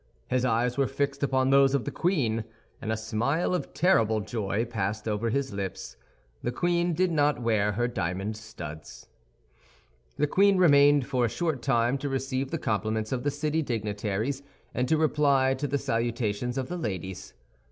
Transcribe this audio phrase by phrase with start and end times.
[0.29, 2.43] His eyes were fixed upon those of the queen,
[2.81, 5.95] and a smile of terrible joy passed over his lips;
[6.41, 9.05] the queen did not wear her diamond studs.
[10.17, 14.41] The queen remained for a short time to receive the compliments of the city dignitaries
[14.73, 17.35] and to reply to the salutations of the ladies.